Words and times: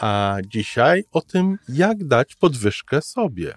A 0.00 0.36
dzisiaj 0.46 1.04
o 1.12 1.20
tym, 1.20 1.58
jak 1.68 2.04
dać 2.04 2.34
podwyżkę 2.34 3.02
sobie. 3.02 3.54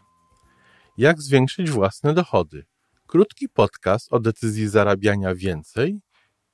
Jak 0.97 1.21
zwiększyć 1.21 1.69
własne 1.69 2.13
dochody. 2.13 2.65
Krótki 3.07 3.49
podcast 3.49 4.13
o 4.13 4.19
decyzji 4.19 4.67
zarabiania 4.67 5.35
więcej 5.35 5.99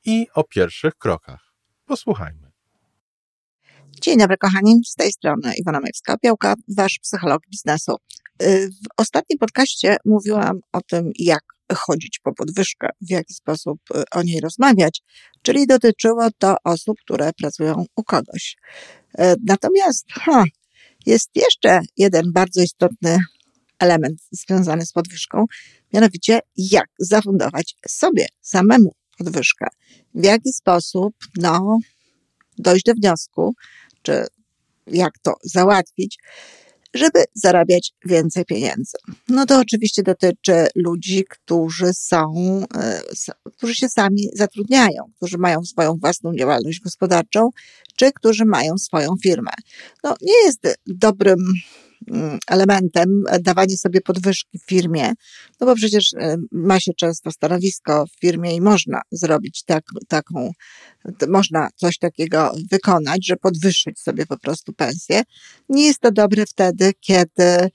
i 0.06 0.28
o 0.34 0.44
pierwszych 0.44 0.96
krokach. 0.96 1.54
Posłuchajmy. 1.86 2.52
Dzień 4.02 4.18
dobry, 4.18 4.38
kochani. 4.38 4.82
Z 4.86 4.96
tej 4.96 5.12
strony 5.12 5.54
Iwona 5.58 5.80
Majewska-Opiełka, 5.80 6.54
wasz 6.68 7.00
psycholog 7.02 7.42
biznesu. 7.52 7.96
Y, 8.42 8.70
w 8.70 8.88
ostatnim 8.98 9.40
podcaście 9.40 9.98
mówiłam 10.06 10.60
o 10.72 10.82
tym, 10.82 11.12
jak 11.20 11.44
chodzić 11.76 12.20
po 12.24 12.34
podwyżkę, 12.34 12.90
w 13.02 13.10
jaki 13.10 13.34
sposób 13.34 13.80
y, 13.96 14.04
o 14.12 14.24
niej 14.24 14.40
rozmawiać, 14.40 15.02
czyli 15.42 15.68
dotyczyło 15.68 16.28
to 16.38 16.56
osób, 16.64 16.98
które 17.06 17.34
pracują 17.34 17.86
u 17.96 18.04
kogoś. 18.04 18.56
Y, 19.20 19.24
natomiast 19.48 20.06
ha, 20.12 20.44
jest 21.06 21.30
jeszcze 21.36 21.80
jeden 21.98 22.32
bardzo 22.34 22.62
istotny 22.62 23.20
element 23.80 24.20
związany 24.32 24.86
z 24.86 24.92
podwyżką, 24.92 25.46
mianowicie 25.94 26.40
jak 26.58 26.88
zafundować 27.00 27.76
sobie 27.88 28.26
samemu 28.42 28.92
podwyżkę. 29.18 29.68
W 30.14 30.26
jaki 30.26 30.54
sposób 30.54 31.14
no, 31.38 31.78
dojść 32.58 32.86
do 32.86 32.94
wniosku, 32.94 33.54
czy 34.02 34.26
jak 34.88 35.14
to 35.22 35.34
załatwić, 35.44 36.18
żeby 36.94 37.24
zarabiać 37.34 37.94
więcej 38.06 38.46
pieniędzy. 38.46 38.98
No 39.30 39.46
to 39.46 39.60
oczywiście 39.60 40.04
dotyczy 40.04 40.68
ludzi, 40.76 41.24
którzy 41.30 41.94
są, 41.94 42.34
e, 42.76 43.02
którzy 43.58 43.76
się 43.76 43.90
sami 43.90 44.30
zatrudniają, 44.34 45.04
którzy 45.16 45.38
mają 45.38 45.64
swoją 45.64 45.96
własną 45.96 46.36
działalność 46.36 46.80
gospodarczą, 46.80 47.50
czy 47.96 48.12
którzy 48.12 48.46
mają 48.46 48.78
swoją 48.78 49.16
firmę. 49.24 49.52
No 50.04 50.16
nie 50.22 50.46
jest 50.46 50.68
dobrym 50.88 51.54
elementem 52.48 53.24
dawanie 53.42 53.78
sobie 53.78 54.02
podwyżki 54.02 54.60
w 54.60 54.70
firmie, 54.70 55.14
no 55.60 55.68
bo 55.68 55.76
przecież 55.76 56.14
e, 56.14 56.38
ma 56.52 56.80
się 56.80 56.92
często 56.94 57.32
stanowisko 57.32 58.06
w 58.06 58.20
firmie 58.20 58.56
i 58.56 58.62
można 58.62 59.02
zrobić 59.12 59.64
tak, 59.64 59.84
taką, 60.08 60.52
można 61.28 61.70
coś 61.76 61.98
takiego 61.98 62.56
wykonać, 62.72 63.26
że 63.26 63.36
podwyższyć 63.36 64.00
sobie 64.00 64.26
po 64.26 64.38
prostu 64.38 64.74
pensję. 64.74 65.22
Nie 65.70 65.86
jest 65.86 66.00
to 66.00 66.12
dobre 66.12 66.46
wtedy, 66.46 66.92
kiedy 67.00 67.70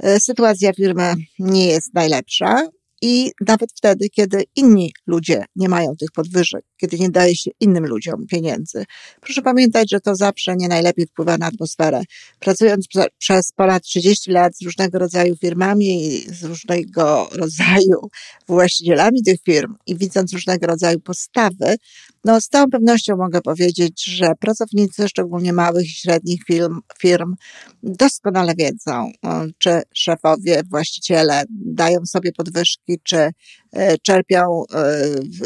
e, 0.00 0.20
sytuacja 0.20 0.72
firmy 0.72 1.14
nie 1.38 1.66
jest 1.66 1.94
najlepsza, 1.94 2.68
i 3.02 3.30
nawet 3.46 3.70
wtedy, 3.76 4.08
kiedy 4.08 4.44
inni 4.56 4.92
ludzie 5.06 5.44
nie 5.56 5.68
mają 5.68 5.96
tych 5.96 6.12
podwyżek, 6.12 6.64
kiedy 6.76 6.98
nie 6.98 7.10
daje 7.10 7.36
się 7.36 7.50
innym 7.60 7.86
ludziom 7.86 8.26
pieniędzy. 8.26 8.84
Proszę 9.20 9.42
pamiętać, 9.42 9.90
że 9.90 10.00
to 10.00 10.16
zawsze 10.16 10.56
nie 10.56 10.68
najlepiej 10.68 11.06
wpływa 11.06 11.38
na 11.38 11.46
atmosferę. 11.46 12.02
Pracując 12.40 12.86
przez 13.18 13.52
ponad 13.56 13.82
30 13.82 14.30
lat 14.30 14.56
z 14.56 14.62
różnego 14.62 14.98
rodzaju 14.98 15.36
firmami, 15.36 16.22
z 16.26 16.44
różnego 16.44 17.28
rodzaju 17.32 18.08
właścicielami 18.48 19.22
tych 19.22 19.40
firm 19.42 19.74
i 19.86 19.96
widząc 19.96 20.32
różnego 20.32 20.66
rodzaju 20.66 21.00
postawy, 21.00 21.76
no 22.24 22.40
z 22.40 22.48
całą 22.48 22.70
pewnością 22.70 23.16
mogę 23.16 23.40
powiedzieć, 23.40 24.04
że 24.04 24.32
pracownicy, 24.40 25.08
szczególnie 25.08 25.52
małych 25.52 25.84
i 25.84 25.90
średnich 25.90 26.40
firm, 26.46 26.80
firm 27.00 27.34
doskonale 27.82 28.54
wiedzą, 28.58 29.12
czy 29.58 29.82
szefowie, 29.94 30.62
właściciele 30.70 31.42
dają 31.50 32.06
sobie 32.06 32.32
podwyżki 32.32 33.00
czy 33.02 33.30
e, 33.72 33.98
czerpią 33.98 34.62
e, 34.74 35.04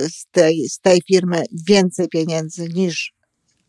z 0.09 0.27
tej, 0.31 0.69
z 0.69 0.79
tej 0.81 1.01
firmy 1.09 1.45
więcej 1.69 2.09
pieniędzy 2.09 2.69
niż 2.69 3.15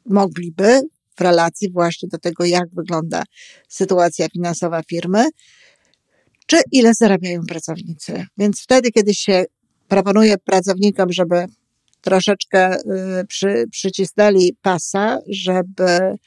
mogliby 0.06 0.82
w 1.18 1.22
relacji 1.22 1.72
właśnie 1.72 2.10
do 2.10 2.18
tego, 2.18 2.46
jak 2.46 2.70
wygląda 2.74 3.24
sytuacja 3.70 4.28
finansowa 4.30 4.82
firmy, 4.84 5.26
czy 6.46 6.58
ile 6.72 6.94
zarabiają 6.94 7.42
pracownicy. 7.48 8.26
Więc 8.38 8.62
wtedy, 8.62 8.92
kiedy 8.92 9.14
się 9.14 9.46
proponuje 9.88 10.38
pracownikom, 10.38 11.12
żeby 11.12 11.46
troszeczkę 12.02 12.60
e, 12.60 12.80
przy, 13.28 13.66
przycisnęli 13.72 14.58
pasa, 14.62 15.20
żeby 15.30 16.18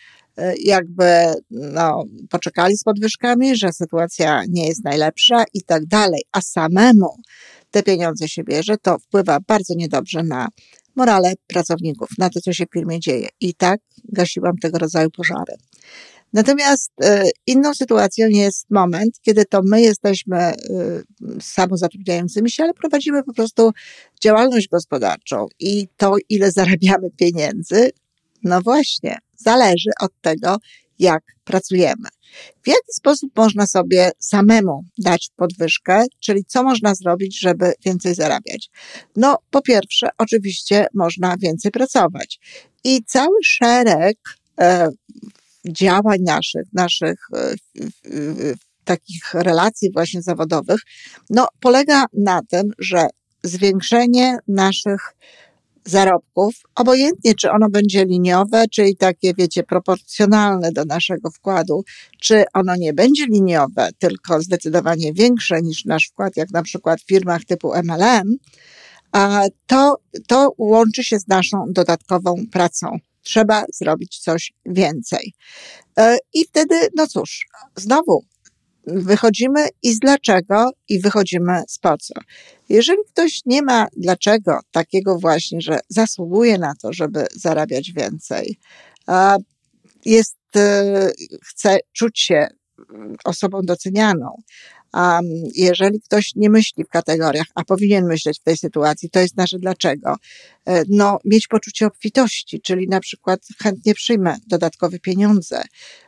jakby 0.59 1.05
no, 1.51 2.05
poczekali 2.31 2.77
z 2.77 2.85
podwyżkami, 2.85 3.57
że 3.57 3.73
sytuacja 3.73 4.43
nie 4.49 4.67
jest 4.67 4.85
najlepsza 4.85 5.45
i 5.55 5.63
tak 5.63 5.87
dalej, 5.87 6.21
a 6.33 6.41
samemu 6.41 7.17
te 7.71 7.83
pieniądze 7.83 8.29
się 8.29 8.45
bierze, 8.45 8.77
to 8.83 8.99
wpływa 8.99 9.39
bardzo 9.49 9.75
niedobrze 9.77 10.23
na 10.23 10.49
morale 10.97 11.33
pracowników, 11.47 12.09
na 12.19 12.31
to, 12.31 12.41
co 12.41 12.53
się 12.53 12.65
w 12.67 12.73
firmie 12.73 13.01
dzieje. 13.01 13.29
I 13.41 13.55
tak 13.55 13.81
gasiłam 14.05 14.57
tego 14.63 14.79
rodzaju 14.79 15.11
pożary. 15.11 15.55
Natomiast 16.33 16.93
y, 17.05 17.31
inną 17.47 17.75
sytuacją 17.75 18.29
jest 18.29 18.71
moment, 18.71 19.21
kiedy 19.23 19.45
to 19.45 19.61
my 19.65 19.81
jesteśmy 19.81 20.53
y, 20.53 21.05
samozatrudniającymi 21.41 22.51
się, 22.51 22.63
ale 22.63 22.75
prowadzimy 22.75 23.23
po 23.23 23.33
prostu 23.33 23.71
działalność 24.23 24.69
gospodarczą 24.69 25.47
i 25.59 25.89
to, 25.97 26.17
ile 26.29 26.53
zarabiamy 26.61 27.11
pieniędzy, 27.17 27.91
no 28.43 28.61
właśnie, 28.61 29.19
zależy 29.37 29.91
od 30.01 30.13
tego, 30.21 30.57
jak 30.99 31.23
pracujemy. 31.45 32.09
W 32.63 32.69
jaki 32.69 32.93
sposób 32.93 33.31
można 33.37 33.67
sobie 33.67 34.11
samemu 34.19 34.85
dać 34.99 35.31
podwyżkę, 35.37 36.05
czyli 36.21 36.45
co 36.45 36.63
można 36.63 36.95
zrobić, 36.95 37.41
żeby 37.41 37.73
więcej 37.85 38.15
zarabiać? 38.15 38.71
No, 39.17 39.39
po 39.51 39.63
pierwsze, 39.63 40.09
oczywiście 40.19 40.87
można 40.95 41.37
więcej 41.37 41.71
pracować. 41.71 42.39
I 42.85 43.05
cały 43.05 43.37
szereg 43.45 44.17
e, 44.61 44.89
działań 45.69 46.19
naszych, 46.21 46.67
naszych 46.73 47.19
e, 47.35 47.55
takich 48.85 49.35
relacji 49.35 49.93
właśnie 49.93 50.23
zawodowych, 50.23 50.81
no, 51.31 51.49
polega 51.61 52.05
na 52.13 52.41
tym, 52.49 52.71
że 52.79 53.07
zwiększenie 53.43 54.39
naszych 54.49 55.01
zarobków, 55.85 56.55
obojętnie 56.75 57.35
czy 57.35 57.51
ono 57.51 57.69
będzie 57.69 58.05
liniowe, 58.05 58.65
czyli 58.69 58.97
takie, 58.97 59.35
wiecie, 59.35 59.63
proporcjonalne 59.63 60.73
do 60.73 60.85
naszego 60.85 61.31
wkładu, 61.31 61.85
czy 62.21 62.45
ono 62.55 62.77
nie 62.77 62.93
będzie 62.93 63.27
liniowe, 63.27 63.89
tylko 63.99 64.43
zdecydowanie 64.43 65.13
większe 65.13 65.63
niż 65.63 65.85
nasz 65.85 66.07
wkład, 66.07 66.37
jak 66.37 66.51
na 66.51 66.63
przykład 66.63 67.01
w 67.01 67.07
firmach 67.07 67.45
typu 67.45 67.73
MLM, 67.75 68.37
to, 69.67 69.97
to 70.27 70.53
łączy 70.59 71.05
się 71.05 71.19
z 71.19 71.29
naszą 71.29 71.65
dodatkową 71.69 72.35
pracą. 72.53 72.99
Trzeba 73.23 73.65
zrobić 73.75 74.19
coś 74.19 74.53
więcej. 74.67 75.33
E, 75.99 76.17
I 76.33 76.45
wtedy, 76.45 76.89
no 76.97 77.07
cóż, 77.07 77.47
znowu 77.77 78.25
wychodzimy 78.87 79.69
i 79.83 79.93
z 79.95 79.99
dlaczego 79.99 80.71
i 80.89 81.01
wychodzimy 81.01 81.63
z 81.69 81.79
po 81.79 81.99
co. 81.99 82.15
Jeżeli 82.69 82.99
ktoś 83.09 83.41
nie 83.47 83.63
ma 83.63 83.87
dlaczego 83.97 84.59
takiego 84.71 85.19
właśnie, 85.19 85.61
że 85.61 85.79
zasługuje 85.89 86.59
na 86.59 86.75
to, 86.83 86.93
żeby 86.93 87.27
zarabiać 87.35 87.93
więcej, 87.93 88.59
jest, 90.05 90.37
e, 90.57 91.11
chce 91.43 91.79
czuć 91.93 92.21
się 92.21 92.49
osobą 93.25 93.61
docenianą, 93.63 94.37
a 94.93 95.21
jeżeli 95.55 96.01
ktoś 96.01 96.33
nie 96.37 96.51
myśli 96.51 96.85
w 96.85 96.89
kategoriach, 96.89 97.47
a 97.55 97.65
powinien 97.65 98.07
myśleć 98.07 98.41
w 98.41 98.43
tej 98.43 98.57
sytuacji, 98.57 99.11
to 99.11 99.21
jest 99.21 99.37
nasze 99.37 99.59
dlaczego. 99.59 100.17
E, 100.67 100.83
no, 100.89 101.19
mieć 101.25 101.49
poczucie 101.49 101.87
obfitości, 101.87 102.61
czyli 102.61 102.89
na 102.89 103.01
przykład 103.01 103.41
chętnie 103.63 103.95
przyjmę 103.95 104.37
dodatkowe 104.47 104.99
pieniądze. 104.99 105.63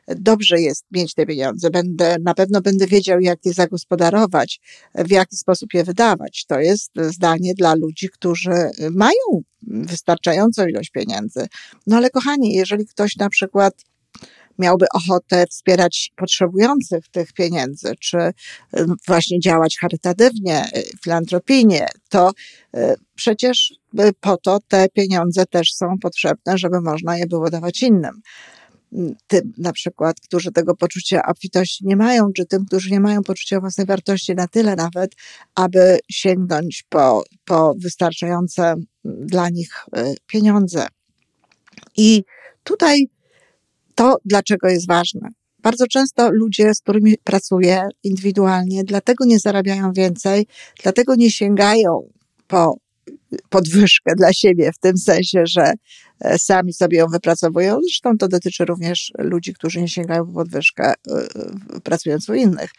Dobrze 0.09 0.61
jest 0.61 0.85
mieć 0.91 1.15
te 1.15 1.27
pieniądze. 1.27 1.71
Będę, 1.71 2.17
na 2.21 2.35
pewno 2.35 2.61
będę 2.61 2.87
wiedział, 2.87 3.21
jak 3.21 3.47
je 3.47 3.53
zagospodarować, 3.53 4.61
w 4.95 5.11
jaki 5.11 5.37
sposób 5.37 5.75
je 5.75 5.85
wydawać. 5.85 6.45
To 6.49 6.61
jest 6.61 6.91
zdanie 6.97 7.55
dla 7.55 7.75
ludzi, 7.75 8.09
którzy 8.09 8.71
mają 8.91 9.43
wystarczającą 9.63 10.67
ilość 10.67 10.91
pieniędzy. 10.91 11.47
No 11.87 11.97
ale 11.97 12.11
kochani, 12.11 12.55
jeżeli 12.55 12.87
ktoś 12.87 13.17
na 13.17 13.29
przykład 13.29 13.75
miałby 14.59 14.87
ochotę 14.95 15.45
wspierać 15.51 16.13
potrzebujących 16.17 17.09
tych 17.09 17.33
pieniędzy, 17.33 17.95
czy 18.01 18.19
y, 18.19 18.33
właśnie 19.07 19.41
działać 19.41 19.79
charytatywnie, 19.81 20.65
y, 20.77 20.83
filantropijnie, 21.05 21.87
to 22.09 22.31
y, 22.77 22.95
przecież 23.15 23.73
po 24.21 24.37
to 24.37 24.59
te 24.69 24.89
pieniądze 24.89 25.47
też 25.47 25.73
są 25.75 25.99
potrzebne, 25.99 26.59
żeby 26.59 26.81
można 26.81 27.19
je 27.19 27.27
było 27.27 27.51
dawać 27.51 27.83
innym. 27.83 28.21
tym 29.27 29.53
na 29.59 29.73
przykład, 29.73 30.21
którzy 30.21 30.53
tego 30.53 30.77
poczucia 30.77 31.23
obfitości 31.27 31.87
nie 31.87 31.97
mają, 31.97 32.33
czy 32.37 32.47
tym, 32.47 32.67
którzy 32.67 32.91
nie 32.91 33.01
mają 33.01 33.23
poczucia 33.23 33.61
własnej 33.61 33.87
wartości 33.87 34.35
na 34.35 34.49
tyle 34.49 34.77
nawet, 34.77 35.15
aby 35.55 35.99
sięgnąć 36.11 36.85
po, 36.89 37.25
po 37.45 37.75
wystarczające 37.79 38.75
dla 39.05 39.49
nich 39.49 39.87
pieniądze. 40.27 40.87
I 41.97 42.25
tutaj 42.65 43.09
to, 43.95 44.17
dlaczego 44.25 44.69
jest 44.69 44.87
ważne. 44.87 45.29
Bardzo 45.59 45.87
często 45.87 46.31
ludzie, 46.31 46.75
z 46.75 46.81
którymi 46.81 47.19
pracuję 47.25 47.89
indywidualnie, 48.03 48.85
dlatego 48.85 49.25
nie 49.25 49.39
zarabiają 49.39 49.93
więcej, 49.93 50.47
dlatego 50.83 51.15
nie 51.15 51.31
sięgają 51.31 52.09
po 52.47 52.77
podwyżkę 53.49 54.15
dla 54.17 54.33
siebie, 54.33 54.73
w 54.73 54.79
tym 54.79 54.99
sensie, 54.99 55.43
że 55.47 55.73
e, 56.21 56.39
sami 56.39 56.73
sobie 56.73 56.99
ją 56.99 57.07
wypracowują. 57.07 57.79
Zresztą 57.83 58.19
to 58.19 58.29
dotyczy 58.29 58.65
również 58.65 59.13
ludzi, 59.19 59.55
którzy 59.55 59.81
nie 59.81 59.89
sięgają 59.89 60.27
po 60.27 60.33
podwyżkę, 60.33 60.93
e, 60.93 60.95
pracując 61.83 62.29
u 62.29 62.35
innych. 62.35 62.71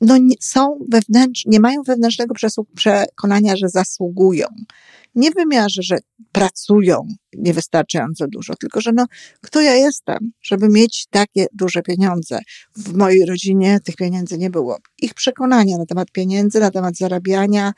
No, 0.00 0.18
są 0.40 0.78
wewnętrz, 0.88 1.46
nie 1.46 1.60
mają 1.60 1.82
wewnętrznego 1.82 2.34
przekonania, 2.74 3.56
że 3.56 3.68
zasługują 3.68 4.46
nie 5.14 5.30
w 5.30 5.34
wymiarze, 5.34 5.82
że 5.82 5.98
pracują 6.32 7.08
niewystarczająco 7.34 8.26
dużo, 8.28 8.54
tylko 8.54 8.80
że 8.80 8.92
no, 8.92 9.06
kto 9.40 9.60
ja 9.60 9.74
jestem, 9.74 10.32
żeby 10.42 10.68
mieć 10.68 11.06
takie 11.10 11.46
duże 11.52 11.82
pieniądze. 11.82 12.40
W 12.76 12.94
mojej 12.94 13.26
rodzinie 13.26 13.78
tych 13.84 13.96
pieniędzy 13.96 14.38
nie 14.38 14.50
było. 14.50 14.78
Ich 14.98 15.14
przekonania 15.14 15.78
na 15.78 15.86
temat 15.86 16.10
pieniędzy, 16.10 16.60
na 16.60 16.70
temat 16.70 16.96
zarabiania, 16.96 17.72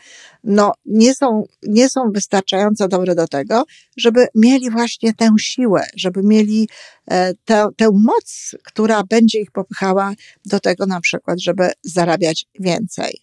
no, 0.44 0.72
nie 0.86 1.14
są, 1.14 1.44
nie 1.62 1.88
są 1.88 2.10
wystarczająco 2.14 2.88
dobre 2.88 3.14
do 3.14 3.28
tego, 3.28 3.64
żeby 3.96 4.26
mieli 4.34 4.70
właśnie 4.70 5.14
tę 5.14 5.28
siłę, 5.38 5.82
żeby 5.96 6.22
mieli 6.22 6.68
e, 7.10 7.34
tę, 7.34 7.68
tę 7.76 7.88
moc, 7.92 8.54
która 8.64 9.02
będzie 9.04 9.40
ich 9.40 9.50
popychała 9.50 10.12
do 10.44 10.60
tego 10.60 10.86
na 10.86 11.00
przykład, 11.00 11.40
żeby 11.40 11.70
zarabiać 11.82 12.46
więcej. 12.60 13.20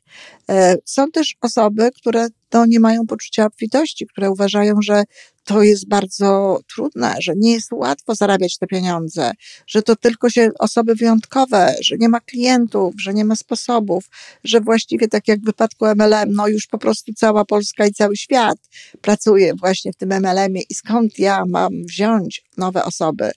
E, 0.50 0.76
są 0.86 1.12
też 1.12 1.36
osoby, 1.42 1.90
które 1.96 2.28
to 2.52 2.66
nie 2.66 2.80
mają 2.80 3.08
poczucia 3.08 3.46
obfitości, 3.46 4.08
które 4.08 4.32
uważają, 4.32 4.76
że 4.82 5.04
to 5.44 5.64
jest 5.64 5.88
bardzo 5.88 6.60
trudne, 6.74 7.16
że 7.22 7.34
nie 7.36 7.52
jest 7.52 7.72
łatwo 7.72 8.16
zarabiać 8.16 8.58
te 8.58 8.68
pieniądze, 8.68 9.32
że 9.68 9.82
to 9.82 9.96
tylko 9.96 10.30
się 10.30 10.50
osoby 10.60 10.96
wyjątkowe, 10.96 11.76
że 11.82 11.96
nie 12.00 12.10
ma 12.10 12.20
klientów, 12.20 12.94
że 13.02 13.14
nie 13.14 13.26
ma 13.26 13.36
sposobów, 13.36 14.04
że 14.44 14.62
właściwie 14.62 15.08
tak 15.08 15.28
jak 15.28 15.40
w 15.40 15.46
wypadku 15.46 15.86
MLM, 15.86 16.34
no 16.34 16.48
już 16.48 16.68
po 16.68 16.78
prostu 16.78 17.14
cała 17.14 17.46
Polska 17.46 17.86
i 17.86 17.94
cały 17.94 18.18
świat 18.18 18.58
pracuje 19.02 19.54
właśnie 19.56 19.94
w 19.94 19.96
tym 19.96 20.10
MLM-ie 20.10 20.64
i 20.70 20.74
skąd 20.74 21.20
ja 21.20 21.44
mam 21.48 21.72
wziąć 21.86 22.44
nowe 22.58 22.84
osoby. 22.84 23.32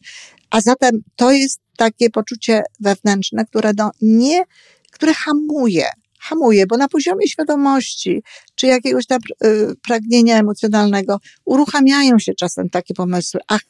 A 0.50 0.60
zatem 0.60 1.02
to 1.16 1.32
jest 1.32 1.60
takie 1.76 2.10
poczucie 2.10 2.62
wewnętrzne, 2.80 3.44
które 3.44 3.72
no 3.76 3.90
nie, 4.00 4.42
które 4.90 5.14
hamuje 5.14 5.86
hamuje, 6.24 6.66
bo 6.66 6.76
na 6.76 6.88
poziomie 6.88 7.28
świadomości 7.28 8.22
czy 8.54 8.66
jakiegoś 8.66 9.06
tam 9.06 9.18
y, 9.44 9.74
pragnienia 9.86 10.38
emocjonalnego 10.38 11.18
uruchamiają 11.44 12.18
się 12.18 12.34
czasem 12.34 12.70
takie 12.70 12.94
pomysły, 12.94 13.40
ach, 13.48 13.60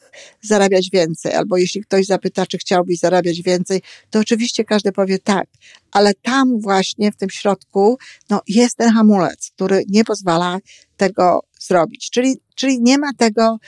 zarabiać 0.43 0.91
więcej, 0.93 1.33
albo 1.33 1.56
jeśli 1.56 1.83
ktoś 1.83 2.06
zapyta, 2.06 2.47
czy 2.47 2.59
chciałbyś 2.59 2.99
zarabiać 2.99 3.43
więcej, 3.43 3.83
to 4.11 4.19
oczywiście 4.19 4.65
każdy 4.65 4.93
powie 4.93 5.19
tak, 5.19 5.47
ale 5.93 6.15
tam 6.15 6.61
właśnie 6.61 7.12
w 7.12 7.17
tym 7.17 7.31
środku 7.31 7.99
no, 8.31 8.41
jest 8.49 8.77
ten 8.77 8.91
hamulec, 8.91 9.51
który 9.55 9.83
nie 9.89 10.05
pozwala 10.05 10.59
tego 10.97 11.41
zrobić. 11.61 12.11
Czyli, 12.11 12.37
czyli 12.55 12.81
nie 12.81 12.99
ma 12.99 13.12
tego, 13.19 13.59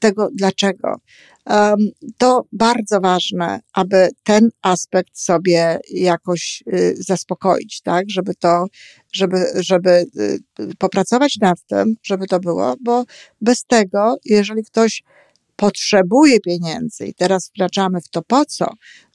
tego 0.00 0.28
dlaczego. 0.34 0.96
To 2.18 2.44
bardzo 2.52 3.00
ważne, 3.00 3.60
aby 3.72 4.08
ten 4.24 4.48
aspekt 4.62 5.18
sobie 5.18 5.78
jakoś 5.90 6.62
y, 6.72 6.94
zaspokoić, 6.98 7.80
tak, 7.80 8.04
żeby 8.10 8.34
to, 8.34 8.66
żeby, 9.12 9.46
żeby 9.56 10.06
y, 10.60 10.76
popracować 10.78 11.36
nad 11.40 11.58
tym, 11.66 11.94
żeby 12.02 12.26
to 12.26 12.40
było, 12.40 12.74
bo 12.80 13.04
bez 13.40 13.64
tego, 13.64 14.16
jeżeli 14.24 14.64
ktoś 14.64 15.02
potrzebuje 15.60 16.40
pieniędzy 16.40 17.06
i 17.06 17.14
teraz 17.14 17.48
wkraczamy 17.48 18.00
w 18.00 18.08
to 18.08 18.22
po 18.22 18.44
co, 18.44 18.66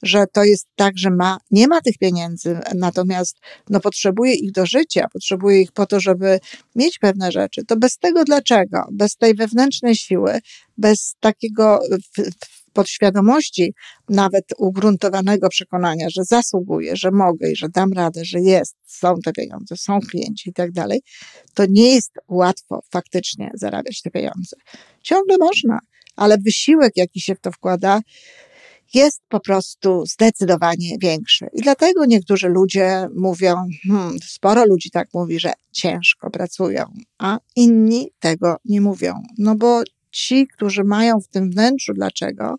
że 0.02 0.24
to 0.32 0.44
jest 0.44 0.66
tak, 0.76 0.98
że 0.98 1.10
ma, 1.10 1.38
nie 1.50 1.68
ma 1.68 1.80
tych 1.80 1.98
pieniędzy, 1.98 2.58
natomiast 2.74 3.38
no, 3.70 3.80
potrzebuje 3.80 4.34
ich 4.34 4.52
do 4.52 4.66
życia, 4.66 5.06
potrzebuje 5.12 5.60
ich 5.60 5.72
po 5.72 5.86
to, 5.86 6.00
żeby 6.00 6.40
mieć 6.74 6.98
pewne 6.98 7.32
rzeczy, 7.32 7.64
to 7.64 7.76
bez 7.76 7.98
tego 7.98 8.24
dlaczego, 8.24 8.82
bez 8.92 9.16
tej 9.16 9.34
wewnętrznej 9.34 9.96
siły, 9.96 10.38
bez 10.78 11.16
takiego 11.20 11.80
podświadomości, 12.72 13.74
nawet 14.08 14.44
ugruntowanego 14.58 15.48
przekonania, 15.48 16.06
że 16.10 16.24
zasługuję, 16.24 16.96
że 16.96 17.10
mogę 17.10 17.50
i 17.50 17.56
że 17.56 17.68
dam 17.68 17.92
radę, 17.92 18.24
że 18.24 18.40
jest, 18.40 18.76
są 18.84 19.14
te 19.24 19.32
pieniądze, 19.32 19.76
są 19.76 20.00
klienci 20.00 20.50
i 20.50 20.52
tak 20.52 20.72
dalej, 20.72 21.00
to 21.54 21.64
nie 21.70 21.94
jest 21.94 22.12
łatwo 22.28 22.80
faktycznie 22.90 23.50
zarabiać 23.54 24.02
te 24.02 24.10
pieniądze. 24.10 24.56
Ciągle 25.02 25.36
można, 25.38 25.78
ale 26.16 26.38
wysiłek, 26.38 26.92
jaki 26.96 27.20
się 27.20 27.34
w 27.34 27.40
to 27.40 27.52
wkłada, 27.52 28.00
jest 28.94 29.22
po 29.28 29.40
prostu 29.40 30.06
zdecydowanie 30.06 30.96
większy. 31.00 31.46
I 31.52 31.62
dlatego 31.62 32.04
niektórzy 32.06 32.48
ludzie 32.48 33.08
mówią, 33.16 33.54
hmm, 33.88 34.18
sporo 34.24 34.66
ludzi 34.66 34.90
tak 34.90 35.08
mówi, 35.14 35.40
że 35.40 35.52
ciężko 35.72 36.30
pracują, 36.30 36.84
a 37.18 37.38
inni 37.56 38.10
tego 38.20 38.56
nie 38.64 38.80
mówią. 38.80 39.22
No 39.38 39.54
bo 39.54 39.82
ci, 40.16 40.46
którzy 40.46 40.84
mają 40.84 41.20
w 41.20 41.28
tym 41.28 41.50
wnętrzu, 41.50 41.92
dlaczego? 41.94 42.54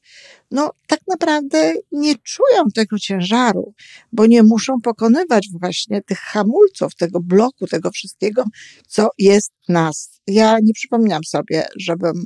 No, 0.52 0.72
tak 0.88 1.00
naprawdę 1.08 1.74
nie 1.92 2.16
czują 2.16 2.64
tego 2.76 3.00
ciężaru, 3.00 3.74
bo 4.12 4.26
nie 4.26 4.44
muszą 4.44 4.82
pokonywać 4.84 5.48
właśnie 5.60 6.02
tych 6.02 6.20
hamulców, 6.20 6.96
tego 6.96 7.20
bloku, 7.20 7.68
tego 7.68 7.92
wszystkiego, 7.92 8.44
co 8.88 9.10
jest 9.18 9.52
w 9.70 9.72
nas. 9.72 10.22
Ja 10.28 10.58
nie 10.64 10.74
przypominam 10.74 11.24
sobie, 11.24 11.68
żebym 11.76 12.26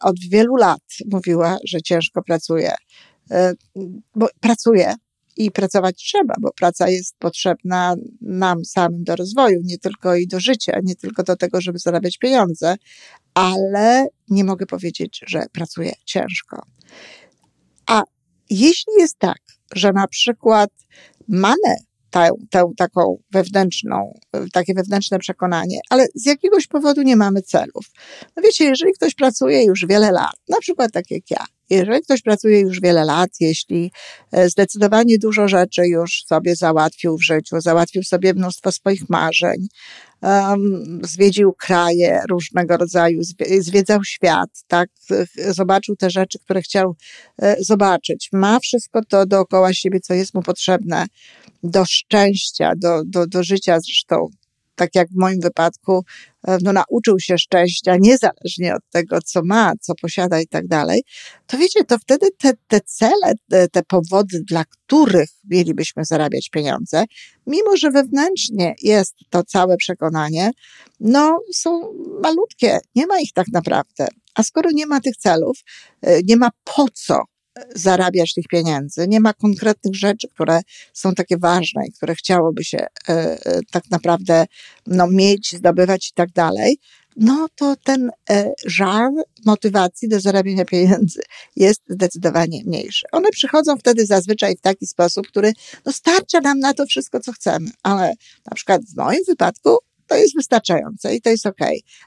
od 0.00 0.16
wielu 0.30 0.56
lat 0.56 0.82
mówiła, 1.10 1.56
że 1.64 1.82
ciężko 1.82 2.22
pracuje. 2.22 2.74
E, 3.30 3.52
bo 4.14 4.28
pracuje 4.40 4.94
i 5.36 5.50
pracować 5.50 5.96
trzeba, 5.96 6.34
bo 6.40 6.52
praca 6.52 6.88
jest 6.88 7.16
potrzebna 7.18 7.94
nam 8.20 8.64
samym 8.64 9.04
do 9.04 9.16
rozwoju, 9.16 9.60
nie 9.64 9.78
tylko 9.78 10.16
i 10.16 10.26
do 10.26 10.40
życia, 10.40 10.78
nie 10.82 10.96
tylko 10.96 11.22
do 11.22 11.36
tego, 11.36 11.60
żeby 11.60 11.78
zarabiać 11.78 12.18
pieniądze, 12.18 12.76
ale 13.34 14.06
nie 14.28 14.44
mogę 14.44 14.66
powiedzieć, 14.66 15.20
że 15.26 15.46
pracuję 15.52 15.92
ciężko. 16.04 16.62
A 17.86 18.02
jeśli 18.50 18.92
jest 18.98 19.18
tak, 19.18 19.38
że 19.74 19.92
na 19.92 20.08
przykład 20.08 20.70
mamy 21.28 21.76
tę, 22.12 22.30
tę 22.50 22.70
taką 22.76 23.16
wewnętrzną, 23.32 24.18
takie 24.52 24.74
wewnętrzne 24.74 25.18
przekonanie, 25.18 25.80
ale 25.90 26.06
z 26.14 26.26
jakiegoś 26.26 26.66
powodu 26.66 27.02
nie 27.02 27.16
mamy 27.16 27.42
celów. 27.42 27.90
No 28.36 28.42
wiecie, 28.42 28.64
jeżeli 28.64 28.92
ktoś 28.92 29.14
pracuje 29.14 29.64
już 29.64 29.86
wiele 29.86 30.12
lat, 30.12 30.34
na 30.48 30.58
przykład 30.60 30.92
tak 30.92 31.10
jak 31.10 31.30
ja, 31.30 31.44
jeżeli 31.70 32.02
ktoś 32.02 32.22
pracuje 32.22 32.60
już 32.60 32.80
wiele 32.80 33.04
lat, 33.04 33.30
jeśli 33.40 33.92
e, 34.32 34.48
zdecydowanie 34.48 35.18
dużo 35.18 35.48
rzeczy 35.48 35.86
już 35.86 36.24
sobie 36.26 36.56
załatwił 36.56 37.16
w 37.16 37.24
życiu, 37.24 37.60
załatwił 37.60 38.02
sobie 38.02 38.34
mnóstwo 38.34 38.72
swoich 38.72 39.08
marzeń, 39.08 39.66
um, 40.22 41.00
zwiedził 41.04 41.52
kraje 41.52 42.22
różnego 42.30 42.76
rodzaju, 42.76 43.20
zwiedzał 43.58 44.04
świat, 44.04 44.50
tak, 44.66 44.88
zobaczył 45.48 45.96
te 45.96 46.10
rzeczy, 46.10 46.38
które 46.38 46.62
chciał 46.62 46.96
e, 47.42 47.56
zobaczyć. 47.60 48.28
Ma 48.32 48.60
wszystko 48.60 49.00
to 49.08 49.26
dookoła 49.26 49.74
siebie, 49.74 50.00
co 50.00 50.14
jest 50.14 50.34
mu 50.34 50.42
potrzebne 50.42 51.06
do 51.62 51.84
szczęścia, 51.84 52.72
do, 52.76 53.02
do, 53.04 53.26
do 53.26 53.42
życia 53.42 53.80
zresztą 53.80 54.28
tak 54.74 54.94
jak 54.94 55.08
w 55.08 55.16
moim 55.16 55.40
wypadku, 55.40 56.04
e, 56.48 56.58
no, 56.62 56.72
nauczył 56.72 57.20
się 57.20 57.38
szczęścia 57.38 57.96
niezależnie 58.00 58.74
od 58.74 58.82
tego, 58.90 59.18
co 59.24 59.40
ma, 59.44 59.72
co 59.80 59.94
posiada 59.94 60.40
i 60.40 60.46
tak 60.46 60.66
dalej, 60.66 61.02
to 61.46 61.58
wiecie, 61.58 61.84
to 61.84 61.98
wtedy 61.98 62.26
te, 62.38 62.52
te 62.68 62.80
cele, 62.80 63.32
te, 63.50 63.68
te 63.68 63.82
powody, 63.82 64.40
dla 64.48 64.64
których 64.64 65.28
mielibyśmy 65.44 66.04
zarabiać 66.04 66.48
pieniądze, 66.50 67.04
mimo 67.46 67.76
że 67.76 67.90
wewnętrznie 67.90 68.74
jest 68.82 69.14
to 69.30 69.42
całe 69.42 69.76
przekonanie, 69.76 70.50
no 71.00 71.40
są 71.54 71.92
malutkie, 72.22 72.78
nie 72.94 73.06
ma 73.06 73.20
ich 73.20 73.32
tak 73.32 73.46
naprawdę. 73.52 74.08
A 74.34 74.42
skoro 74.42 74.70
nie 74.70 74.86
ma 74.86 75.00
tych 75.00 75.16
celów, 75.16 75.58
e, 76.02 76.22
nie 76.22 76.36
ma 76.36 76.48
po 76.64 76.86
co 76.94 77.22
zarabiać 77.74 78.34
tych 78.34 78.44
pieniędzy, 78.48 79.08
nie 79.08 79.20
ma 79.20 79.32
konkretnych 79.32 79.94
rzeczy, 79.94 80.28
które 80.28 80.60
są 80.92 81.14
takie 81.14 81.38
ważne 81.38 81.86
i 81.86 81.92
które 81.92 82.14
chciałoby 82.14 82.64
się 82.64 82.78
e, 82.78 82.86
e, 83.08 83.60
tak 83.70 83.90
naprawdę 83.90 84.46
no, 84.86 85.06
mieć, 85.06 85.56
zdobywać 85.56 86.08
i 86.08 86.12
tak 86.14 86.30
dalej, 86.30 86.78
no 87.16 87.46
to 87.54 87.76
ten 87.84 88.10
e, 88.30 88.52
żar 88.66 89.10
motywacji 89.46 90.08
do 90.08 90.20
zarabiania 90.20 90.64
pieniędzy 90.64 91.20
jest 91.56 91.80
zdecydowanie 91.88 92.64
mniejszy. 92.64 93.06
One 93.12 93.30
przychodzą 93.30 93.76
wtedy 93.76 94.06
zazwyczaj 94.06 94.56
w 94.56 94.60
taki 94.60 94.86
sposób, 94.86 95.26
który 95.28 95.52
no, 95.86 95.92
starcza 95.92 96.40
nam 96.40 96.58
na 96.58 96.74
to 96.74 96.86
wszystko, 96.86 97.20
co 97.20 97.32
chcemy, 97.32 97.70
ale 97.82 98.12
na 98.50 98.54
przykład 98.54 98.82
w 98.82 98.96
moim 98.96 99.20
wypadku 99.28 99.78
to 100.12 100.18
jest 100.18 100.36
wystarczające 100.36 101.14
i 101.16 101.20
to 101.20 101.30
jest 101.30 101.46
ok, 101.46 101.60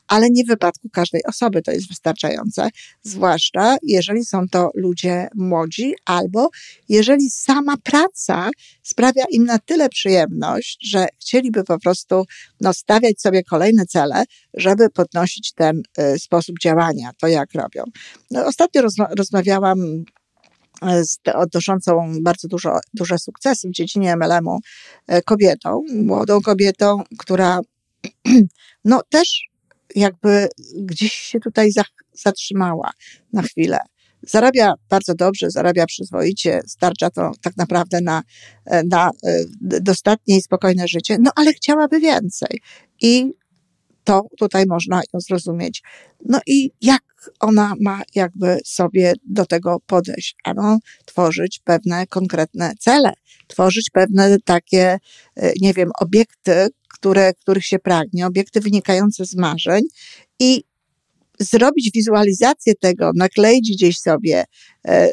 ale 0.07 0.27
nie 0.31 0.43
w 0.43 0.47
wypadku 0.47 0.89
każdej 0.89 1.23
osoby 1.23 1.61
to 1.61 1.71
jest 1.71 1.87
wystarczające, 1.87 2.69
zwłaszcza 3.03 3.77
jeżeli 3.83 4.25
są 4.25 4.49
to 4.49 4.69
ludzie 4.75 5.27
młodzi 5.35 5.93
albo 6.05 6.49
jeżeli 6.89 7.29
sama 7.29 7.77
praca 7.83 8.49
sprawia 8.83 9.23
im 9.31 9.45
na 9.45 9.59
tyle 9.59 9.89
przyjemność, 9.89 10.77
że 10.89 11.07
chcieliby 11.21 11.63
po 11.63 11.79
prostu 11.79 12.25
no, 12.61 12.73
stawiać 12.73 13.21
sobie 13.21 13.43
kolejne 13.43 13.85
cele, 13.85 14.23
żeby 14.53 14.89
podnosić 14.89 15.53
ten 15.53 15.81
y, 15.99 16.19
sposób 16.19 16.55
działania, 16.59 17.11
to 17.19 17.27
jak 17.27 17.53
robią. 17.53 17.83
No, 18.31 18.45
ostatnio 18.45 18.81
rozma 18.81 19.07
rozmawiałam 19.17 20.05
z 20.81 21.17
odnoszącą 21.33 22.13
bardzo 22.21 22.47
dużo, 22.47 22.79
duże 22.93 23.19
sukcesy 23.19 23.67
w 23.69 23.71
dziedzinie 23.71 24.15
MLM-u 24.15 24.59
e, 25.07 25.21
kobietą, 25.21 25.81
młodą 25.93 26.41
kobietą, 26.41 27.03
która 27.17 27.59
no 28.85 29.01
też 29.09 29.49
jakby 29.95 30.47
gdzieś 30.75 31.13
się 31.13 31.39
tutaj 31.39 31.69
zatrzymała 32.13 32.91
na 33.33 33.41
chwilę. 33.41 33.77
Zarabia 34.21 34.73
bardzo 34.89 35.15
dobrze, 35.15 35.51
zarabia 35.51 35.85
przyzwoicie, 35.85 36.61
starcza 36.67 37.09
to 37.09 37.31
tak 37.41 37.57
naprawdę 37.57 38.01
na, 38.01 38.23
na 38.85 39.11
e, 39.23 39.43
dostatnie 39.81 40.37
i 40.37 40.41
spokojne 40.41 40.87
życie, 40.87 41.17
no 41.19 41.31
ale 41.35 41.53
chciałaby 41.53 41.99
więcej. 41.99 42.61
I 43.01 43.33
to 44.05 44.21
tutaj 44.39 44.65
można 44.69 45.01
ją 45.13 45.19
zrozumieć. 45.19 45.81
No 46.25 46.39
i 46.47 46.71
jak 46.81 47.01
ona 47.39 47.73
ma 47.81 48.01
jakby 48.15 48.57
sobie 48.65 49.13
do 49.23 49.45
tego 49.45 49.77
podejść? 49.85 50.35
Ano, 50.43 50.79
tworzyć 51.05 51.61
pewne 51.63 52.07
konkretne 52.07 52.73
cele, 52.79 53.13
tworzyć 53.47 53.89
pewne 53.93 54.37
takie, 54.45 54.97
e, 55.35 55.51
nie 55.61 55.73
wiem, 55.73 55.89
obiekty, 55.99 56.67
które, 56.93 57.33
których 57.33 57.65
się 57.65 57.79
pragnie, 57.79 58.27
obiekty 58.27 58.59
wynikające 58.59 59.25
z 59.25 59.35
marzeń 59.35 59.81
i 60.39 60.63
zrobić 61.39 61.91
wizualizację 61.93 62.73
tego, 62.75 63.11
nakleić 63.15 63.71
gdzieś 63.71 63.99
sobie, 63.99 64.43
e, 64.87 65.09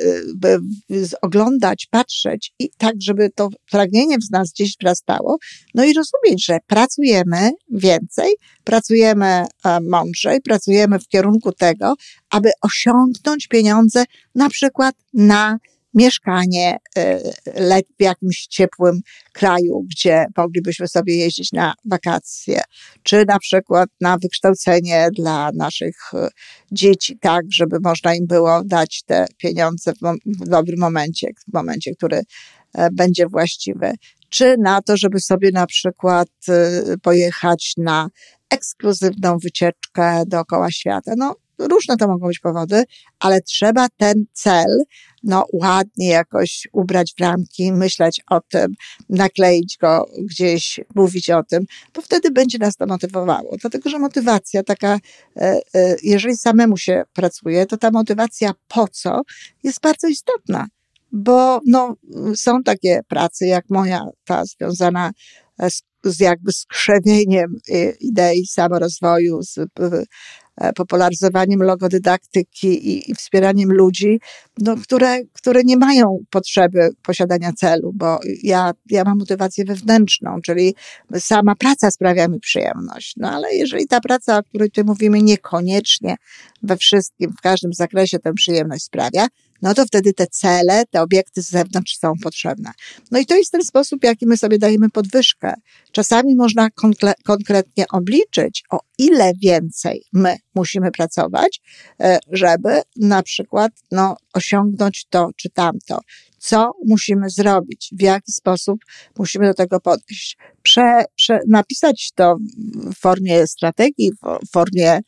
oglądać, 1.22 1.86
patrzeć 1.90 2.52
i 2.58 2.70
tak, 2.78 2.94
żeby 3.00 3.30
to 3.34 3.48
pragnienie 3.70 4.16
w 4.18 4.30
nas 4.30 4.50
gdzieś 4.52 4.76
wzrastało, 4.80 5.36
no 5.74 5.84
i 5.84 5.92
rozumieć, 5.92 6.44
że 6.44 6.58
pracujemy 6.66 7.50
więcej, 7.70 8.32
pracujemy 8.64 9.26
e, 9.26 9.80
mądrzej, 9.80 10.40
pracujemy 10.40 10.98
w 10.98 11.08
kierunku 11.08 11.52
tego, 11.52 11.94
aby 12.30 12.50
osiągnąć 12.62 13.48
pieniądze 13.48 14.04
na 14.34 14.48
przykład 14.48 14.94
na 15.14 15.58
mieszkanie 15.94 16.76
e, 16.96 17.20
w 17.98 18.02
jakimś 18.02 18.46
ciepłym 18.46 19.00
kraju, 19.32 19.86
gdzie 19.90 20.26
moglibyśmy 20.36 20.88
sobie 20.88 21.16
jeździć 21.16 21.52
na 21.52 21.74
wakacje, 21.84 22.60
czy 23.02 23.24
na 23.28 23.38
przykład 23.38 23.88
na 24.00 24.18
wykształcenie 24.18 25.08
dla 25.16 25.50
naszych 25.54 25.96
e, 26.14 26.28
dzieci, 26.72 27.18
tak, 27.20 27.44
żeby 27.52 27.76
można 27.82 28.14
im 28.14 28.26
było 28.26 28.62
dać 28.64 29.02
te 29.06 29.26
pieniądze 29.38 29.92
w, 29.92 29.98
dobrym 30.26 30.80
momencie, 30.80 31.28
w 31.48 31.52
momencie, 31.52 31.94
który 31.94 32.22
e, 32.74 32.90
będzie 32.90 33.26
właściwy, 33.26 33.92
czy 34.28 34.56
na 34.58 34.82
to, 34.82 34.96
żeby 34.96 35.20
sobie 35.20 35.50
na 35.50 35.66
przykład 35.66 36.28
pojechać 37.02 37.72
na 37.76 38.08
ekskluzywną 38.50 39.38
wycieczkę 39.38 40.22
dookoła 40.26 40.70
świata. 40.70 41.12
No, 41.16 41.36
różne 41.68 41.96
to 41.96 42.08
mogą 42.08 42.26
być 42.26 42.38
powody, 42.38 42.84
ale 43.20 43.40
trzeba 43.40 43.88
ten 43.98 44.24
cel 44.32 44.84
no, 45.22 45.46
ładnie 45.52 46.08
jakoś 46.08 46.68
ubrać 46.72 47.14
w 47.18 47.20
ramki, 47.20 47.72
myśleć 47.72 48.20
o 48.30 48.40
tym, 48.40 48.74
nakleić 49.08 49.78
go 49.80 50.06
gdzieś, 50.18 50.80
mówić 50.94 51.30
o 51.30 51.42
tym, 51.42 51.64
bo 51.94 52.02
wtedy 52.02 52.30
będzie 52.30 52.58
nas 52.58 52.76
to 52.76 52.86
motywowało. 52.86 53.56
Dlatego, 53.60 53.90
że 53.90 53.98
motywacja 53.98 54.62
taka, 54.62 54.98
e, 55.36 55.60
e, 55.74 55.96
jeżeli 56.02 56.36
samemu 56.36 56.76
się 56.76 57.02
pracuje, 57.12 57.66
to 57.66 57.76
ta 57.76 57.90
motywacja 57.90 58.52
po 58.68 58.88
co 58.88 59.22
jest 59.62 59.80
bardzo 59.80 60.08
istotna. 60.08 60.66
Bo 61.12 61.60
no, 61.66 61.96
są 62.36 62.62
takie 62.62 63.00
prace 63.08 63.46
jak 63.46 63.64
moja, 63.70 64.04
ta 64.24 64.44
związana 64.44 65.10
z, 65.70 65.82
z 66.04 66.20
jakby 66.20 66.52
skrzewieniem 66.52 67.56
idei 68.00 68.46
samorozwoju, 68.46 69.42
z 69.42 69.58
E, 69.58 69.66
popularyzowaniem 70.74 71.62
logodydaktyki 71.62 72.88
i, 72.88 73.10
i 73.10 73.14
wspieraniem 73.14 73.72
ludzi, 73.72 74.20
no, 74.58 74.76
które, 74.76 75.24
które 75.32 75.60
nie 75.64 75.76
mają 75.76 76.18
potrzeby 76.30 76.90
posiadania 77.02 77.52
celu, 77.52 77.92
bo 77.94 78.18
ja, 78.42 78.72
ja 78.90 79.04
mam 79.04 79.18
motywację 79.18 79.64
wewnętrzną, 79.64 80.40
czyli 80.44 80.74
sama 81.18 81.54
praca 81.54 81.90
sprawia 81.90 82.28
mi 82.28 82.40
przyjemność. 82.40 83.14
No 83.16 83.30
ale 83.30 83.54
jeżeli 83.54 83.86
ta 83.86 84.00
praca, 84.00 84.38
o 84.38 84.42
której 84.42 84.70
tu 84.70 84.84
mówimy, 84.84 85.22
niekoniecznie 85.22 86.16
we 86.62 86.76
wszystkim, 86.76 87.32
w 87.38 87.40
każdym 87.40 87.72
zakresie 87.72 88.18
tę 88.18 88.32
przyjemność 88.32 88.84
sprawia, 88.84 89.26
no 89.62 89.74
to 89.74 89.86
wtedy 89.86 90.12
te 90.12 90.26
cele, 90.26 90.84
te 90.90 91.02
obiekty 91.02 91.42
z 91.42 91.50
zewnątrz 91.50 91.96
są 91.98 92.12
potrzebne. 92.22 92.70
No 93.10 93.18
i 93.18 93.26
to 93.26 93.36
jest 93.36 93.52
ten 93.52 93.64
sposób, 93.64 94.04
jaki 94.04 94.26
my 94.26 94.36
sobie 94.36 94.58
dajemy 94.58 94.90
podwyżkę. 94.90 95.54
Czasami 95.92 96.36
można 96.36 96.68
konkretnie 97.24 97.84
obliczyć, 97.92 98.64
o 98.70 98.80
ile 98.98 99.32
więcej 99.42 100.04
my 100.12 100.36
musimy 100.54 100.90
pracować, 100.90 101.60
e, 102.00 102.18
żeby 102.32 102.82
na 102.96 103.22
przykład 103.22 103.72
no, 103.90 104.16
osiągnąć 104.34 105.06
to 105.10 105.30
czy 105.36 105.50
tamto. 105.50 106.00
Co 106.42 106.72
musimy 106.86 107.30
zrobić? 107.30 107.90
W 107.98 108.02
jaki 108.02 108.32
sposób 108.32 108.78
musimy 109.18 109.46
do 109.46 109.54
tego 109.54 109.80
podejść? 109.80 110.36
Prze, 110.62 111.04
prze, 111.16 111.38
napisać 111.48 112.10
to 112.14 112.36
w 112.74 112.98
formie 112.98 113.46
strategii, 113.46 114.10
w 114.46 114.50
formie 114.50 115.00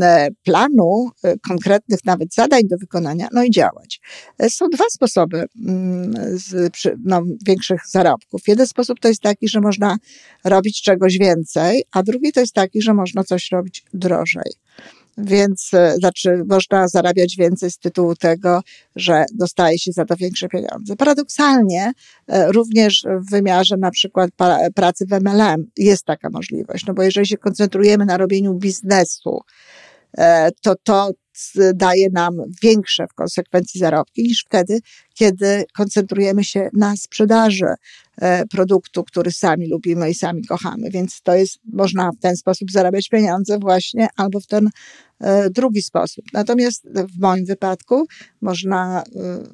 E, 0.00 0.28
planu, 0.44 1.10
e, 1.24 1.38
konkretnych 1.38 2.04
nawet 2.04 2.34
zadań 2.34 2.62
do 2.64 2.76
wykonania, 2.76 3.28
no 3.32 3.44
i 3.44 3.50
działać. 3.50 4.00
E, 4.38 4.50
są 4.50 4.68
dwa 4.68 4.84
sposoby 4.90 5.44
mm, 5.66 6.14
z, 6.38 6.72
no, 7.04 7.22
większych 7.46 7.80
zarobków. 7.88 8.40
Jeden 8.46 8.66
sposób 8.66 9.00
to 9.00 9.08
jest 9.08 9.20
taki, 9.20 9.48
że 9.48 9.60
można 9.60 9.96
robić 10.44 10.82
czegoś 10.82 11.18
więcej, 11.18 11.84
a 11.92 12.02
drugi 12.02 12.32
to 12.32 12.40
jest 12.40 12.54
taki, 12.54 12.82
że 12.82 12.94
można 12.94 13.24
coś 13.24 13.50
robić 13.52 13.84
drożej. 13.94 14.52
Więc 15.18 15.70
znaczy, 15.98 16.44
można 16.48 16.88
zarabiać 16.88 17.36
więcej 17.38 17.70
z 17.70 17.78
tytułu 17.78 18.16
tego, 18.16 18.60
że 18.96 19.24
dostaje 19.34 19.78
się 19.78 19.92
za 19.92 20.04
to 20.04 20.16
większe 20.16 20.48
pieniądze. 20.48 20.96
Paradoksalnie, 20.96 21.92
również 22.28 23.04
w 23.20 23.30
wymiarze 23.30 23.76
na 23.76 23.90
przykład 23.90 24.30
pracy 24.74 25.06
w 25.06 25.12
MLM 25.12 25.66
jest 25.76 26.04
taka 26.04 26.30
możliwość, 26.30 26.86
no 26.86 26.94
bo 26.94 27.02
jeżeli 27.02 27.26
się 27.26 27.36
koncentrujemy 27.36 28.06
na 28.06 28.16
robieniu 28.16 28.54
biznesu, 28.54 29.40
E, 30.18 30.50
to 30.62 30.74
to 30.82 31.10
daje 31.74 32.08
nam 32.12 32.36
większe 32.62 33.06
w 33.06 33.14
konsekwencji 33.14 33.80
zarobki 33.80 34.22
niż 34.22 34.44
wtedy, 34.46 34.80
kiedy 35.14 35.64
koncentrujemy 35.76 36.44
się 36.44 36.68
na 36.72 36.96
sprzedaży 36.96 37.66
e, 38.20 38.46
produktu, 38.46 39.04
który 39.04 39.32
sami 39.32 39.68
lubimy 39.68 40.10
i 40.10 40.14
sami 40.14 40.44
kochamy. 40.44 40.90
Więc 40.90 41.22
to 41.22 41.34
jest, 41.34 41.58
można 41.72 42.10
w 42.10 42.18
ten 42.20 42.36
sposób 42.36 42.70
zarabiać 42.70 43.08
pieniądze 43.08 43.58
właśnie, 43.58 44.08
albo 44.16 44.40
w 44.40 44.46
ten 44.46 44.70
e, 45.20 45.50
drugi 45.50 45.82
sposób. 45.82 46.24
Natomiast 46.32 46.88
w 47.16 47.20
moim 47.20 47.44
wypadku 47.44 48.06
można 48.40 49.02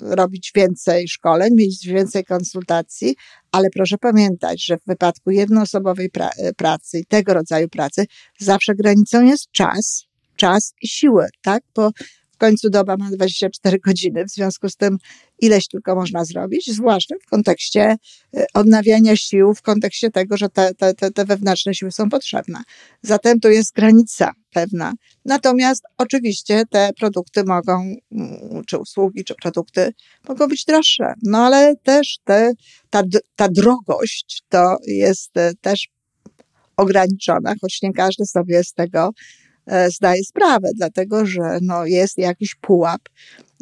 robić 0.00 0.52
więcej 0.54 1.08
szkoleń, 1.08 1.54
mieć 1.54 1.86
więcej 1.86 2.24
konsultacji, 2.24 3.16
ale 3.52 3.70
proszę 3.70 3.98
pamiętać, 3.98 4.64
że 4.64 4.76
w 4.76 4.84
wypadku 4.86 5.30
jednoosobowej 5.30 6.10
pracy 6.56 6.98
i 6.98 7.06
tego 7.06 7.34
rodzaju 7.34 7.68
pracy 7.68 8.06
zawsze 8.38 8.74
granicą 8.74 9.24
jest 9.24 9.50
czas, 9.50 10.07
czas 10.38 10.74
i 10.82 10.88
siłę, 10.88 11.28
tak? 11.42 11.62
Bo 11.74 11.90
w 12.38 12.40
końcu 12.40 12.70
doba 12.70 12.96
ma 12.96 13.10
24 13.10 13.78
godziny, 13.78 14.24
w 14.24 14.30
związku 14.30 14.68
z 14.68 14.76
tym 14.76 14.98
ileś 15.38 15.68
tylko 15.68 15.94
można 15.94 16.24
zrobić, 16.24 16.74
zwłaszcza 16.74 17.14
w 17.26 17.30
kontekście 17.30 17.96
y, 18.36 18.44
odnawiania 18.54 19.16
sił, 19.16 19.54
w 19.54 19.62
kontekście 19.62 20.10
tego, 20.10 20.36
że 20.36 20.48
te, 20.48 20.74
te, 20.74 20.94
te, 20.94 21.24
wewnętrzne 21.24 21.74
siły 21.74 21.92
są 21.92 22.08
potrzebne. 22.08 22.62
Zatem 23.02 23.40
tu 23.40 23.48
jest 23.48 23.74
granica 23.74 24.32
pewna. 24.52 24.92
Natomiast 25.24 25.82
oczywiście 25.96 26.62
te 26.70 26.90
produkty 26.98 27.44
mogą, 27.44 27.96
mm, 28.12 28.64
czy 28.66 28.78
usługi, 28.78 29.24
czy 29.24 29.34
produkty 29.42 29.92
mogą 30.28 30.48
być 30.48 30.64
droższe. 30.64 31.12
No 31.22 31.38
ale 31.38 31.76
też 31.82 32.18
te, 32.24 32.52
ta, 32.90 33.02
ta 33.36 33.48
drogość 33.48 34.42
to 34.48 34.76
jest 34.86 35.36
y, 35.36 35.52
też 35.60 35.88
ograniczona, 36.76 37.54
choć 37.60 37.82
nie 37.82 37.92
każdy 37.92 38.26
sobie 38.26 38.64
z 38.64 38.72
tego 38.72 39.10
zdaje 39.88 40.24
sprawę, 40.24 40.68
dlatego 40.76 41.26
że 41.26 41.58
no, 41.62 41.86
jest 41.86 42.18
jakiś 42.18 42.54
pułap 42.54 43.00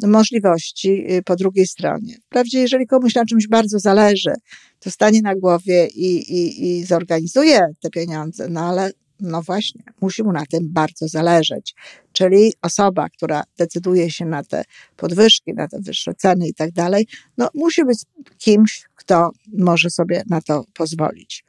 możliwości 0.03 1.13
y, 1.13 1.23
po 1.23 1.35
drugiej 1.35 1.67
stronie. 1.67 2.15
Wprawdzie, 2.25 2.59
jeżeli 2.59 2.87
komuś 2.87 3.15
na 3.15 3.25
czymś 3.25 3.47
bardzo 3.47 3.79
zależy, 3.79 4.33
to 4.79 4.91
stanie 4.91 5.21
na 5.21 5.35
głowie 5.35 5.87
i, 5.87 6.17
i, 6.17 6.67
i 6.67 6.85
zorganizuje 6.85 7.59
te 7.81 7.89
pieniądze, 7.89 8.47
no 8.49 8.61
ale 8.61 8.91
no 9.19 9.41
właśnie, 9.41 9.83
musi 10.01 10.23
mu 10.23 10.31
na 10.31 10.45
tym 10.45 10.69
bardzo 10.69 11.07
zależeć. 11.07 11.75
Czyli 12.11 12.53
osoba, 12.61 13.09
która 13.09 13.43
decyduje 13.57 14.11
się 14.11 14.25
na 14.25 14.43
te 14.43 14.63
podwyżki, 14.97 15.53
na 15.53 15.67
te 15.67 15.79
wyższe 15.81 16.13
ceny 16.13 16.47
i 16.47 16.53
tak 16.53 16.71
dalej, 16.71 17.07
no 17.37 17.49
musi 17.53 17.85
być 17.85 17.99
kimś, 18.37 18.85
kto 18.95 19.29
może 19.57 19.89
sobie 19.89 20.23
na 20.29 20.41
to 20.41 20.63
pozwolić. 20.73 21.45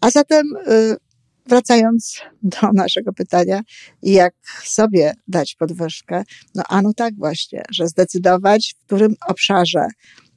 A 0.00 0.10
zatem 0.10 0.46
y, 0.68 0.96
Wracając 1.46 2.20
do 2.42 2.72
naszego 2.74 3.12
pytania, 3.12 3.60
jak 4.02 4.34
sobie 4.64 5.12
dać 5.28 5.54
podwyżkę? 5.58 6.22
No, 6.54 6.62
a 6.68 6.82
no 6.82 6.92
tak 6.96 7.14
właśnie, 7.16 7.62
że 7.70 7.88
zdecydować, 7.88 8.74
w 8.78 8.86
którym 8.86 9.14
obszarze 9.28 9.86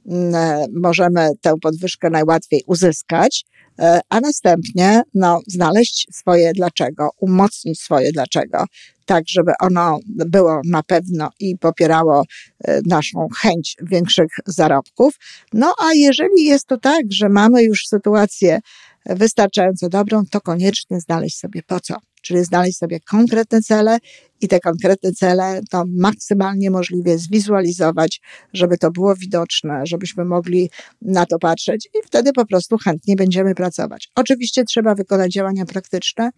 mm, 0.06 0.34
możemy 0.80 1.30
tę 1.40 1.54
podwyżkę 1.62 2.10
najłatwiej 2.10 2.62
uzyskać, 2.66 3.44
e, 3.78 4.00
a 4.08 4.20
następnie 4.20 5.02
no, 5.14 5.40
znaleźć 5.46 6.06
swoje 6.12 6.52
dlaczego, 6.52 7.08
umocnić 7.20 7.80
swoje 7.80 8.12
dlaczego, 8.12 8.64
tak 9.06 9.24
żeby 9.28 9.52
ono 9.60 9.98
było 10.06 10.60
na 10.64 10.82
pewno 10.82 11.30
i 11.40 11.58
popierało 11.58 12.22
e, 12.64 12.80
naszą 12.86 13.28
chęć 13.38 13.76
większych 13.82 14.30
zarobków. 14.46 15.14
No 15.52 15.74
a 15.82 15.94
jeżeli 15.94 16.44
jest 16.44 16.66
to 16.66 16.78
tak, 16.78 17.02
że 17.10 17.28
mamy 17.28 17.62
już 17.62 17.86
sytuację 17.86 18.60
wystarczająco 19.08 19.88
dobrą, 19.88 20.22
to 20.30 20.40
koniecznie 20.40 21.00
znaleźć 21.00 21.38
sobie 21.38 21.62
po 21.62 21.80
co. 21.80 21.94
Czyli 22.22 22.44
znaleźć 22.44 22.78
sobie 22.78 23.00
konkretne 23.00 23.62
cele 23.62 23.98
i 24.40 24.48
te 24.48 24.60
konkretne 24.60 25.12
cele 25.12 25.60
to 25.70 25.84
maksymalnie 25.88 26.70
możliwie 26.70 27.18
zwizualizować, 27.18 28.20
żeby 28.52 28.78
to 28.78 28.90
było 28.90 29.14
widoczne, 29.16 29.82
żebyśmy 29.86 30.24
mogli 30.24 30.70
na 31.02 31.26
to 31.26 31.38
patrzeć 31.38 31.88
i 31.94 32.06
wtedy 32.06 32.32
po 32.32 32.46
prostu 32.46 32.76
chętnie 32.78 33.16
będziemy 33.16 33.54
pracować. 33.54 34.08
Oczywiście 34.14 34.64
trzeba 34.64 34.94
wykonać 34.94 35.32
działania 35.32 35.64
praktyczne, 35.64 36.30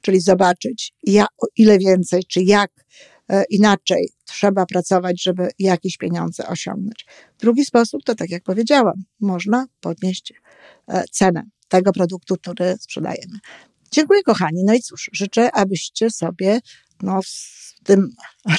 czyli 0.00 0.20
zobaczyć, 0.20 0.92
jak, 1.02 1.28
o 1.42 1.46
ile 1.56 1.78
więcej, 1.78 2.24
czy 2.24 2.42
jak 2.42 2.70
e, 3.28 3.44
inaczej 3.50 4.08
trzeba 4.24 4.66
pracować, 4.66 5.22
żeby 5.22 5.48
jakieś 5.58 5.96
pieniądze 5.96 6.46
osiągnąć. 6.46 7.06
Drugi 7.38 7.64
sposób 7.64 8.02
to, 8.04 8.14
tak 8.14 8.30
jak 8.30 8.42
powiedziałam, 8.42 9.04
można 9.20 9.66
podnieść 9.80 10.32
e, 10.88 11.04
cenę 11.10 11.42
tego 11.72 11.92
produktu, 11.92 12.36
który 12.36 12.76
sprzedajemy. 12.80 13.38
Dziękuję, 13.92 14.22
kochani. 14.22 14.62
No 14.64 14.74
i 14.74 14.80
cóż, 14.80 15.10
życzę, 15.12 15.50
abyście 15.54 16.10
sobie 16.10 16.60
no, 17.02 17.20
w 17.22 17.84
tym 17.84 18.08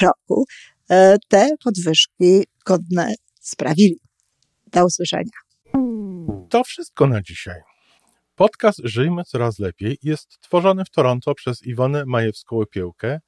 roku 0.01 0.45
e, 0.89 1.17
te 1.27 1.49
podwyżki 1.63 2.43
godne 2.65 3.13
sprawili. 3.39 3.99
Do 4.71 4.85
usłyszenia. 4.85 5.37
To 6.49 6.63
wszystko 6.63 7.07
na 7.07 7.21
dzisiaj. 7.21 7.61
Podcast 8.35 8.79
Żyjmy 8.83 9.23
Coraz 9.23 9.59
Lepiej 9.59 9.97
jest 10.03 10.39
tworzony 10.41 10.85
w 10.85 10.89
Toronto 10.89 11.35
przez 11.35 11.63
Iwonę 11.63 12.03
Majewską-Opiełkę 12.05 13.19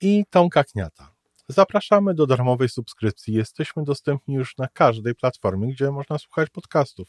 i 0.00 0.24
Tomka 0.30 0.64
Kniata. 0.64 1.10
Zapraszamy 1.48 2.14
do 2.14 2.26
darmowej 2.26 2.68
subskrypcji. 2.68 3.34
Jesteśmy 3.34 3.84
dostępni 3.84 4.34
już 4.34 4.56
na 4.56 4.68
każdej 4.68 5.14
platformie, 5.14 5.72
gdzie 5.72 5.90
można 5.90 6.18
słuchać 6.18 6.50
podcastów. 6.50 7.08